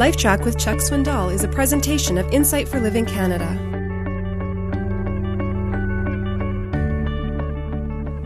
[0.00, 3.44] LifeTrac with Chuck Swindoll is a presentation of Insight for Living Canada.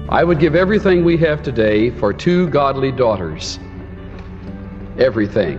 [0.08, 3.58] I would give everything we have today for two godly daughters.
[5.00, 5.58] Everything.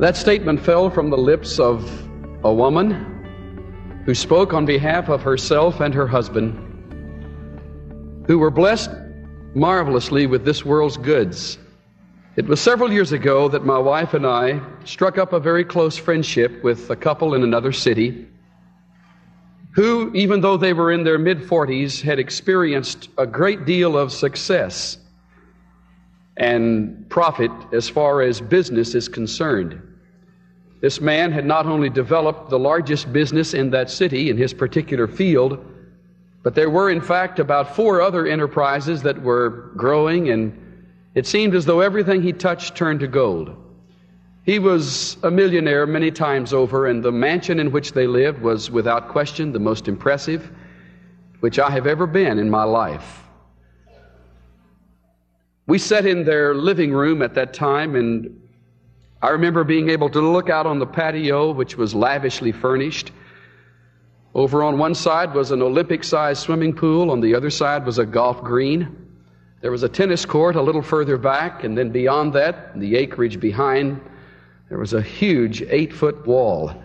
[0.00, 1.88] That statement fell from the lips of
[2.42, 6.56] a woman who spoke on behalf of herself and her husband,
[8.26, 8.90] who were blessed
[9.54, 11.58] marvelously with this world's goods
[12.38, 15.96] it was several years ago that my wife and I struck up a very close
[15.96, 18.28] friendship with a couple in another city
[19.72, 24.12] who, even though they were in their mid 40s, had experienced a great deal of
[24.12, 24.98] success
[26.36, 29.82] and profit as far as business is concerned.
[30.80, 35.08] This man had not only developed the largest business in that city in his particular
[35.08, 35.58] field,
[36.44, 40.66] but there were, in fact, about four other enterprises that were growing and
[41.14, 43.56] it seemed as though everything he touched turned to gold.
[44.44, 48.70] He was a millionaire many times over, and the mansion in which they lived was
[48.70, 50.50] without question the most impressive
[51.40, 53.24] which I have ever been in my life.
[55.66, 58.40] We sat in their living room at that time, and
[59.20, 63.12] I remember being able to look out on the patio, which was lavishly furnished.
[64.34, 67.98] Over on one side was an Olympic sized swimming pool, on the other side was
[67.98, 69.07] a golf green.
[69.60, 73.40] There was a tennis court a little further back, and then beyond that, the acreage
[73.40, 74.00] behind,
[74.68, 76.80] there was a huge eight foot wall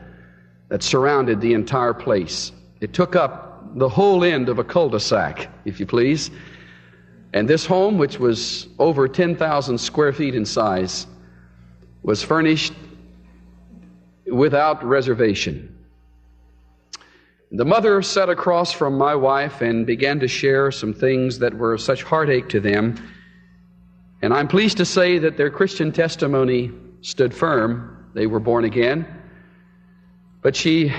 [0.69, 2.51] that surrounded the entire place.
[2.81, 6.31] It took up the whole end of a cul de sac, if you please.
[7.33, 11.05] And this home, which was over 10,000 square feet in size,
[12.01, 12.73] was furnished
[14.31, 15.82] without reservation.
[17.55, 21.77] The mother sat across from my wife and began to share some things that were
[21.77, 22.95] such heartache to them.
[24.23, 28.09] And I'm pleased to say that their Christian testimony stood firm.
[28.15, 29.05] They were born again.
[30.41, 30.93] But she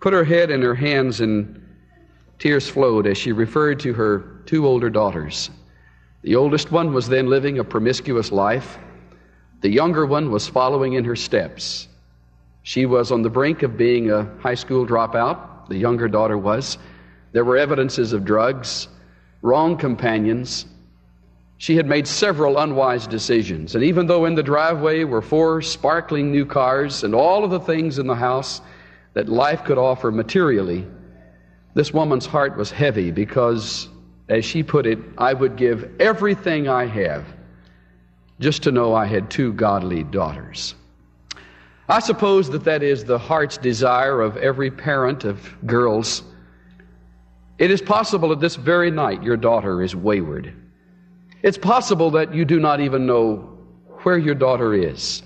[0.00, 1.62] put her head in her hands and
[2.40, 5.50] tears flowed as she referred to her two older daughters.
[6.22, 8.76] The oldest one was then living a promiscuous life.
[9.60, 11.86] The younger one was following in her steps.
[12.64, 16.78] She was on the brink of being a high school dropout the younger daughter was.
[17.32, 18.88] There were evidences of drugs,
[19.42, 20.66] wrong companions.
[21.58, 23.74] She had made several unwise decisions.
[23.74, 27.60] And even though in the driveway were four sparkling new cars and all of the
[27.60, 28.60] things in the house
[29.14, 30.86] that life could offer materially,
[31.74, 33.88] this woman's heart was heavy because,
[34.28, 37.24] as she put it, I would give everything I have
[38.40, 40.74] just to know I had two godly daughters.
[41.88, 46.24] I suppose that that is the heart's desire of every parent of girls.
[47.58, 50.52] It is possible that this very night your daughter is wayward.
[51.42, 53.56] It's possible that you do not even know
[54.02, 55.22] where your daughter is.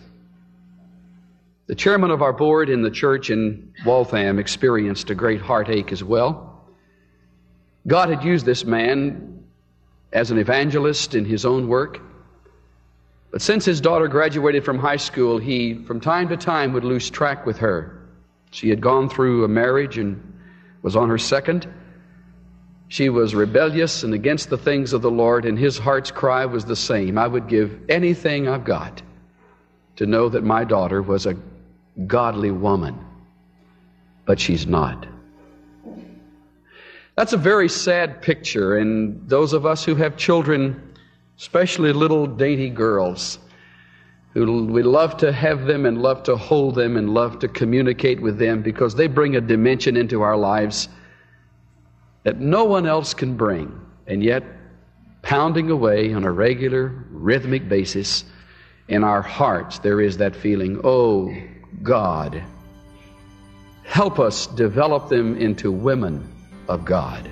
[1.66, 6.04] The chairman of our board in the church in Waltham experienced a great heartache as
[6.04, 6.66] well.
[7.87, 9.44] God had used this man
[10.12, 12.00] as an evangelist in his own work.
[13.30, 17.10] But since his daughter graduated from high school, he, from time to time, would lose
[17.10, 17.96] track with her.
[18.50, 20.20] She had gone through a marriage and
[20.82, 21.69] was on her second.
[22.88, 26.64] She was rebellious and against the things of the Lord, and his heart's cry was
[26.64, 29.00] the same I would give anything I've got
[29.96, 31.36] to know that my daughter was a
[32.06, 32.98] godly woman.
[34.24, 35.06] But she's not.
[37.16, 40.89] That's a very sad picture, and those of us who have children
[41.40, 43.38] especially little dainty girls
[44.34, 48.20] who we love to have them and love to hold them and love to communicate
[48.20, 50.90] with them because they bring a dimension into our lives
[52.24, 53.72] that no one else can bring.
[54.06, 54.44] And yet,
[55.22, 58.24] pounding away on a regular, rhythmic basis
[58.88, 61.34] in our hearts, there is that feeling, oh
[61.82, 62.44] God,
[63.84, 66.30] help us develop them into women
[66.68, 67.30] of God.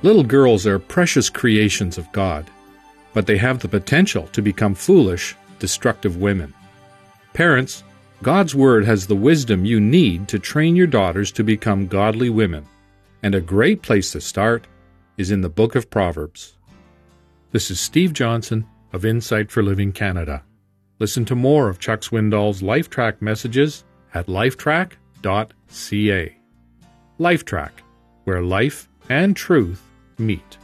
[0.00, 2.48] Little girls are precious creations of God,
[3.14, 6.54] but they have the potential to become foolish, destructive women.
[7.32, 7.82] Parents,
[8.22, 12.64] God's Word has the wisdom you need to train your daughters to become godly women,
[13.24, 14.68] and a great place to start
[15.16, 16.56] is in the book of Proverbs.
[17.50, 20.44] This is Steve Johnson of Insight for Living Canada.
[21.00, 23.82] Listen to more of Chuck Swindoll's LifeTrac messages
[24.14, 26.36] at lifetrac.ca.
[27.18, 27.70] LifeTrac,
[28.22, 29.87] where life and truth
[30.18, 30.58] meet.